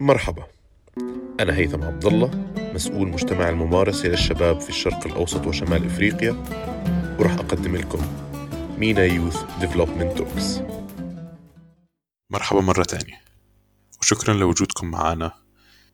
[0.00, 0.46] مرحبا.
[1.40, 2.30] أنا هيثم عبد الله
[2.74, 6.32] مسؤول مجتمع الممارسة للشباب في الشرق الأوسط وشمال إفريقيا
[7.18, 7.98] وراح أقدم لكم
[8.78, 10.60] MENA Youth Development Talks.
[12.30, 13.20] مرحبا مرة تانية.
[14.00, 15.32] وشكرا لوجودكم معنا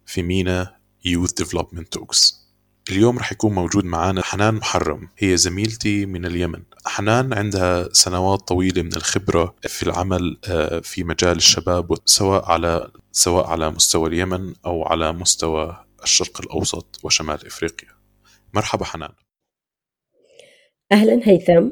[0.06, 2.45] في MENA Youth Development Talks.
[2.90, 5.08] اليوم رح يكون موجود معنا حنان محرم.
[5.18, 6.62] هي زميلتي من اليمن.
[6.86, 13.46] حنان عندها سنوات طويلة من الخبرة في العمل آه، في مجال الشباب سواء على سواء
[13.46, 17.88] على مستوى اليمن أو على مستوى الشرق الأوسط وشمال إفريقيا.
[18.54, 19.12] مرحبا حنان.
[20.92, 21.68] أهلا هيثم.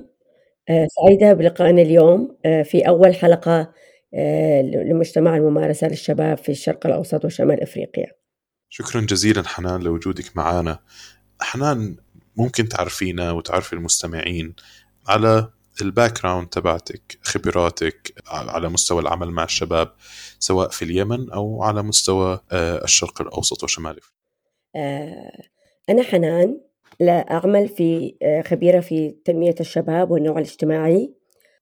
[0.69, 2.37] آه، سعيدة بلقائنا اليوم.
[2.45, 3.73] آه، في أول حلقة
[4.75, 8.24] لمجتمع الممارسة للشباب في الشرق الأوسط وشمال إفريقيا.
[8.77, 10.79] شكرا جزيلا حنان لوجودك معنا
[11.41, 11.97] حنان
[12.37, 14.55] ممكن تعرفينا وتعرفي المستمعين
[15.09, 15.49] على
[15.83, 19.93] ال background تبعتك خبراتك على مستوى العمل مع الشباب
[20.39, 24.01] سواء في اليمن أو على مستوى آه، الشرق الأوسط وشمال
[24.77, 25.43] آه،
[25.91, 26.61] أنا حنان
[27.01, 31.15] لا أعمل في آه، خبيرة في تنمية الشباب والنوع الاجتماعي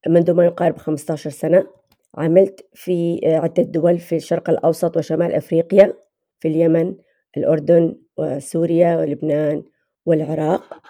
[0.08, 1.66] منذ ما يقارب 15 سنة.
[2.14, 5.94] عملت في عدة دول في الشرق الأوسط وشمال إفريقيا.
[6.42, 6.94] في اليمن
[7.36, 9.62] الأردن وسوريا ولبنان
[10.06, 10.82] والعراق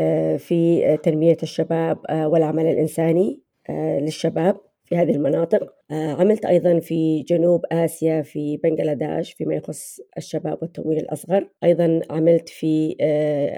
[0.00, 5.77] آه، في تنمية الشباب آه، والعمل الإنساني آه، للشباب في هذه المناطق.
[5.90, 11.48] عملت أيضا في جنوب آسيا في بنغلاديش فيما يخص الشباب والتمويل الأصغر.
[11.64, 12.96] أيضا عملت في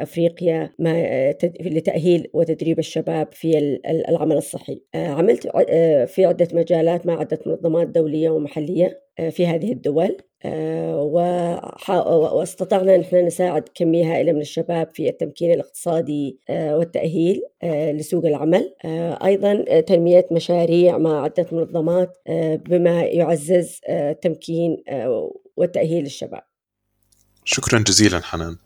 [0.03, 0.71] أفريقيا
[1.61, 4.83] لتأهيل وتدريب الشباب في العمل الصحي.
[4.95, 5.47] عملت
[6.07, 10.17] في عدة مجالات مع عدة منظمات دولية ومحلية في هذه الدول.
[10.45, 11.03] آه،
[12.35, 18.75] واستطعنا نحن نساعد كمية هائلة من الشباب في التمكين الاقتصادي آه، والتأهيل آه، لسوق العمل.
[19.25, 22.17] أيضا تنمية مشاريع مع عدة منظمات
[22.67, 23.81] بما يعزز
[24.23, 24.77] تمكين
[25.57, 26.43] والتأهيل للشباب
[27.45, 28.57] شكرا جزيلا حنان.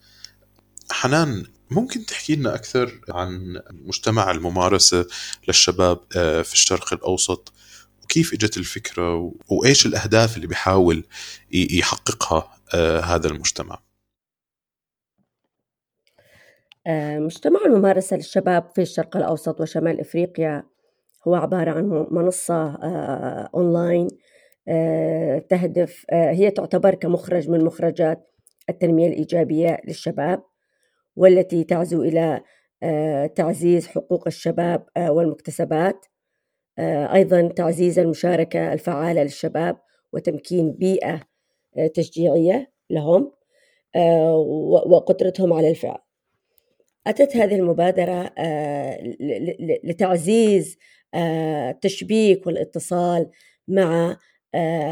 [0.90, 5.06] حنان ممكن تحكي لنا أكثر عن مجتمع الممارسة
[5.48, 5.98] للشباب
[6.44, 7.52] في الشرق الأوسط؟
[8.02, 11.04] وكيف إجت الفكرة؟ وإيش الأهداف اللي بيحاول
[11.52, 13.78] يحققها آه، هذا المجتمع؟
[16.86, 20.64] آه، مجتمع الممارسة للشباب في الشرق الأوسط وشمال إفريقيا
[21.28, 24.08] هو عبارة عن منصة آه، أونلاين
[25.48, 28.30] تهدف هي تعتبر كمخرج من مخرجات
[28.70, 30.42] التنمية الإيجابية للشباب
[31.16, 32.40] والتي تعزو إلى
[33.34, 36.06] تعزيز حقوق الشباب والمكتسبات
[36.78, 39.76] آه، أيضا تعزيز المشاركة الفعالة للشباب
[40.12, 41.20] وتمكين بيئة
[41.76, 43.32] آه، تشجيعية لهم
[43.96, 44.36] آه،
[44.86, 45.98] وقدرتهم على الفعل.
[47.06, 48.30] أتت هذه المبادرة
[49.84, 50.78] لتعزيز
[51.14, 53.30] التشبيك والاتصال
[53.68, 54.16] مع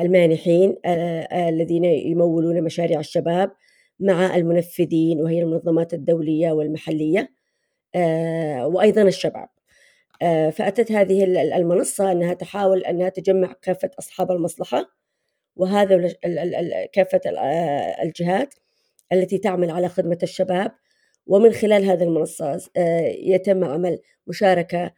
[0.03, 0.77] المانحين
[1.33, 3.53] الذين يمولون مشاريع الشباب
[4.01, 7.33] مع المنفذين وهي المنظمات الدولية والمحلية
[8.65, 9.49] وأيضا الشباب.
[10.23, 11.25] آه، فأتت هذه
[11.57, 14.91] المنصة أنها تحاول أنها تجمع كافة أصحاب المصلحة
[15.57, 16.13] وهذا
[16.93, 18.55] كافة آه، الجهات
[19.13, 20.73] التي تعمل على خدمة الشباب
[21.27, 24.93] ومن خلال هذه المنصة آه، يتم عمل مشاركة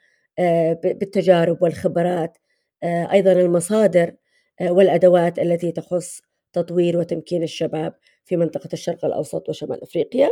[0.83, 2.39] بالتجارب والخبرات
[2.85, 4.15] أيضا المصادر
[4.61, 6.21] والأدوات التي تخص
[6.53, 10.31] تطوير وتمكين الشباب في منطقة الشرق الأوسط وشمال أفريقيا.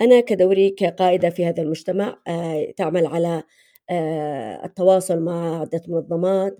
[0.00, 2.18] أنا كدوري كقائدة في هذا المجتمع
[2.76, 3.42] تعمل على
[3.90, 6.58] آه، التواصل مع عدة منظمات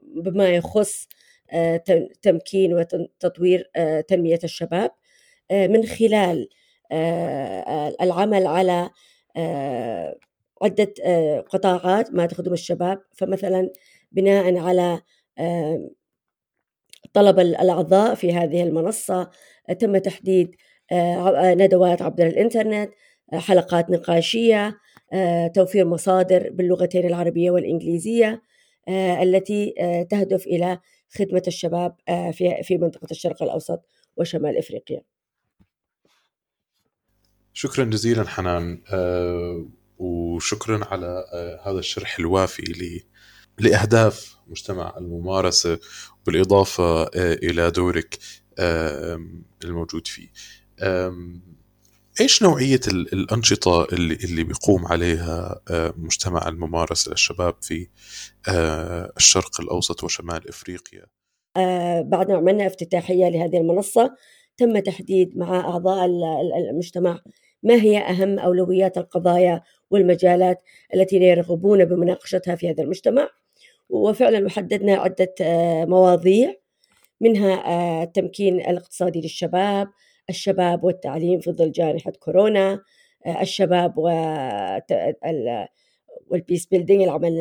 [0.00, 1.08] بما يخص
[1.50, 1.76] آه،
[2.22, 4.90] تمكين وتطوير آه، تنمية الشباب
[5.52, 6.48] من خلال
[8.00, 8.90] العمل على
[10.62, 10.94] عدة
[11.40, 13.70] قطاعات ما تخدم الشباب فمثلا
[14.12, 15.00] بناء على
[17.12, 19.30] طلب الأعضاء في هذه المنصة
[19.78, 20.56] تم تحديد
[21.32, 22.90] ندوات عبر الإنترنت
[23.32, 24.80] حلقات نقاشية
[25.12, 28.42] آه، توفير مصادر باللغتين العربية والإنجليزية
[28.88, 30.80] آه، التي آه، تهدف إلى
[31.18, 31.96] خدمة الشباب
[32.62, 33.80] في منطقة الشرق الأوسط
[34.16, 35.02] وشمال إفريقيا.
[37.52, 38.82] شكرا جزيلا حنان
[39.98, 41.24] وشكرا على
[41.64, 43.02] هذا الشرح الوافي
[43.58, 45.78] لأهداف مجتمع الممارسة
[46.26, 48.18] بالإضافة إلى دورك
[49.64, 50.28] الموجود فيه
[52.20, 52.80] إيش نوعية
[53.12, 57.88] الأنشطة اللي اللي بيقوم عليها آه، مجتمع الممارسة للشباب في
[58.48, 61.06] آه، الشرق الأوسط وشمال إفريقيا؟
[61.56, 64.14] آه، بعد ما عملنا افتتاحية لهذه المنصة
[64.56, 66.06] تم تحديد مع أعضاء
[66.70, 67.20] المجتمع
[67.62, 70.62] ما هي أهم أولويات القضايا والمجالات
[70.94, 73.28] التي يرغبون بمناقشتها في هذا المجتمع.
[73.88, 75.34] وفعلا حددنا عدة
[75.84, 76.54] مواضيع
[77.20, 79.88] منها التمكين الاقتصادي للشباب
[80.30, 82.82] الشباب والتعليم في ظل جائحة كورونا
[83.40, 83.98] الشباب
[86.30, 87.32] وال peace building العمل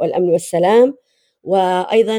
[0.00, 0.96] والأمن والسلام
[1.42, 2.16] وأيضا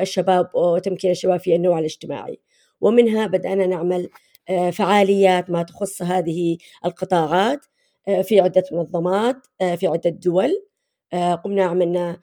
[0.00, 2.40] الشباب وتمكين الشباب في النوع الاجتماعي.
[2.80, 4.08] ومنها بدأنا نعمل
[4.48, 7.58] آه، فعاليات ما تخص هذه القطاعات.
[7.64, 7.69] آه،
[8.22, 10.66] في عدة منظمات آه، في عدة دول.
[11.44, 12.20] قمنا عملنا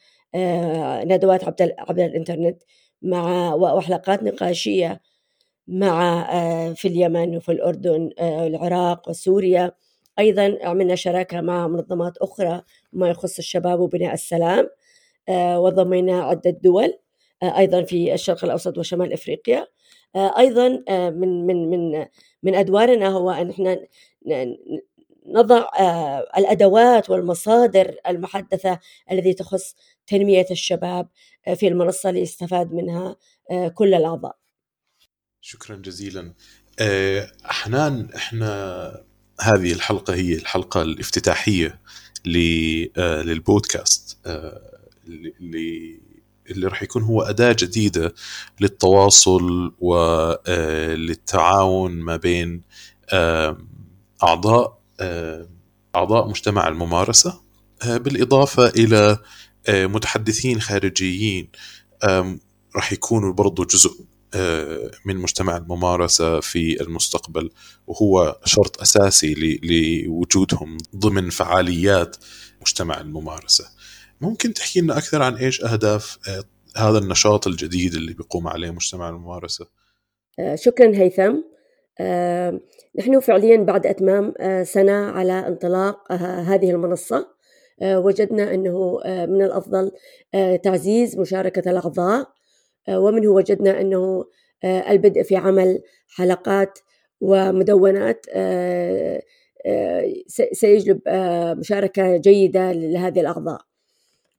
[1.05, 2.63] ندوات عبر الإنترنت
[3.01, 5.01] مع وحلقات نقاشية
[5.67, 6.23] مع
[6.73, 9.71] في اليمن وفي الأردن والعراق وسوريا.
[10.19, 12.61] أيضا عملنا شراكة مع منظمات أخرى
[12.93, 14.69] ما يخص الشباب وبناء السلام.
[15.29, 16.99] وضمينا عدة دول
[17.43, 19.67] أيضا في الشرق الأوسط وشمال إفريقيا.
[20.15, 22.05] أيضا من من من
[22.43, 23.79] من أدوارنا هو أن إحنا
[25.27, 25.65] نضع
[26.37, 28.79] الأدوات والمصادر المحدثة
[29.11, 29.75] التي تخص
[30.07, 31.07] تنمية الشباب
[31.55, 33.15] في المنصة ليستفاد منها
[33.73, 34.35] كل الأعضاء.
[35.41, 36.33] شكرا جزيلا.
[37.43, 39.03] حنان إحنا
[39.41, 41.81] هذه الحلقة هي الحلقة الافتتاحية
[42.25, 44.17] للبودكاست
[45.07, 45.99] اللي
[46.49, 48.13] اللي راح يكون هو أداة جديدة
[48.61, 52.61] للتواصل وللتعاون ما بين
[54.23, 54.76] أعضاء
[55.95, 57.41] أعضاء مجتمع الممارسة
[57.85, 59.17] بالإضافة إلى
[59.69, 61.49] متحدثين خارجيين
[62.75, 64.05] راح يكونوا برضو جزء
[65.05, 67.49] من مجتمع الممارسة في المستقبل
[67.87, 72.17] وهو شرط أساسي لوجودهم ضمن فعاليات
[72.61, 73.65] مجتمع الممارسة.
[74.21, 76.43] ممكن تحكي لنا أكثر عن إيش أهداف آه،
[76.77, 79.67] هذا النشاط الجديد اللي بيقوم عليه مجتمع الممارسة؟
[80.39, 81.21] آه، شكرا هيثم.
[81.21, 81.56] آه،
[82.95, 84.33] نحن فعليا بعد أتمام
[84.63, 87.27] سنة على انطلاق هذه المنصة.
[87.83, 89.91] وجدنا أنه من الأفضل
[90.63, 92.27] تعزيز مشاركة الأعضاء.
[92.89, 94.25] ومنه وجدنا أنه
[94.65, 96.79] البدء في عمل حلقات
[97.21, 98.25] ومدونات
[100.51, 100.99] سيجلب
[101.59, 103.61] مشاركة جيدة لهذه الأعضاء.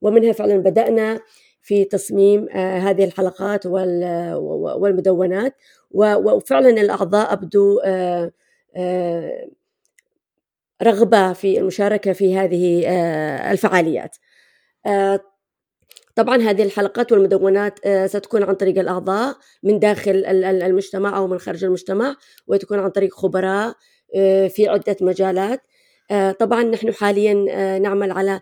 [0.02, 1.20] ومنها فعلا بدأنا
[1.68, 5.54] في تصميم آه، هذه الحلقات والمدونات.
[5.90, 8.32] وفعلا الأعضاء أبدوا آه،
[8.76, 9.48] آه،
[10.82, 12.88] رغبة في المشاركة في هذه
[13.52, 14.16] الفعاليات.
[16.14, 22.16] طبعا هذه الحلقات والمدونات ستكون عن طريق الأعضاء من داخل المجتمع أو من خارج المجتمع
[22.46, 23.74] وتكون عن طريق خبراء
[24.48, 25.60] في عدة مجالات.
[26.38, 27.34] طبعا نحن حاليا
[27.78, 28.40] نعمل على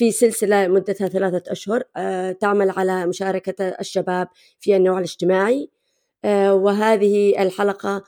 [0.00, 4.28] في سلسلة مدتها ثلاثة أشهر آه، تعمل على مشاركة الشباب
[4.60, 5.70] في النوع الاجتماعي
[6.24, 8.04] آه، وهذه الحلقة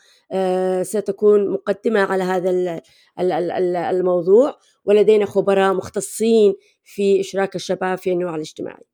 [0.83, 2.81] ستكون مقدمة على هذا
[3.91, 6.55] الموضوع ولدينا خبراء مختصين
[6.85, 8.85] في إشراك الشباب في النوع الاجتماعي.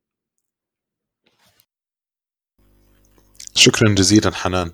[3.55, 4.71] شكرا جزيلا حنان.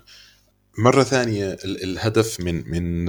[0.78, 3.06] مرة ثانية الهدف من من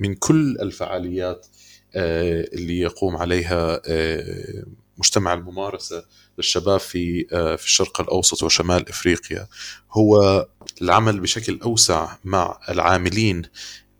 [0.00, 4.64] من كل الفعاليات آه، اللي يقوم عليها آه،
[4.98, 6.04] مجتمع الممارسة
[6.38, 9.46] للشباب في آه، في الشرق الأوسط وشمال إفريقيا.
[9.92, 10.46] هو
[10.82, 13.42] العمل بشكل أوسع مع العاملين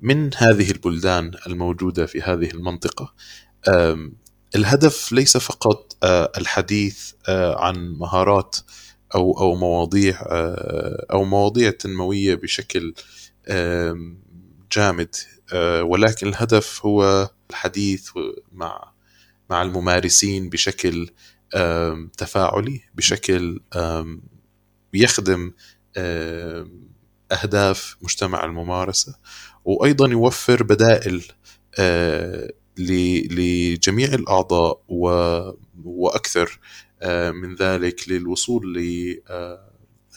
[0.00, 3.14] من هذه البلدان الموجودة في هذه المنطقة.
[4.56, 5.96] الهدف ليس فقط
[6.38, 8.56] الحديث عن مهارات
[9.14, 10.18] أو أو مواضيع
[11.12, 12.94] أو مواضيع تنموية بشكل
[14.72, 15.16] جامد
[15.82, 18.10] ولكن الهدف هو الحديث
[18.52, 18.92] مع
[19.50, 21.10] مع الممارسين بشكل
[22.16, 23.60] تفاعلي بشكل
[24.94, 25.52] يخدم
[27.32, 29.14] أهداف مجتمع الممارسة
[29.64, 31.24] وأيضا يوفر بدائل
[32.78, 34.82] لجميع الأعضاء
[35.84, 36.58] وأكثر
[37.32, 38.74] من ذلك للوصول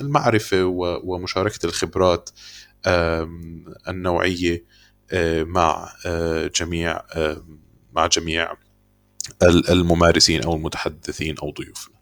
[0.01, 0.63] للمعرفه
[1.03, 2.29] ومشاركة الخبرات
[3.87, 4.55] النوعية.
[4.55, 4.83] آه،
[5.43, 7.45] مع آه، جميع آه،
[7.93, 8.53] مع جميع
[9.43, 11.97] الممارسين أو المتحدثين أو ضيوفنا.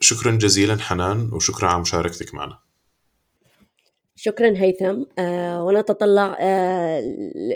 [0.00, 2.58] شكرا جزيلا حنان وشكرا على مشاركتك معنا.
[4.16, 5.02] شكرا هيثم
[5.66, 6.38] ونتطلع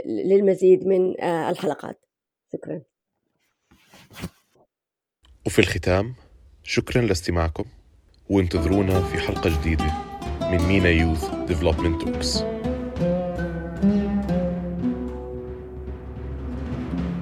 [0.06, 2.04] للمزيد من الحلقات.
[2.52, 2.82] شكرا.
[5.46, 6.14] وفي الختام
[6.62, 7.64] شكرا لاستماعكم
[8.30, 10.07] وانتظرونا في حلقة جديدة
[10.52, 12.42] من MENA Youth Development Talks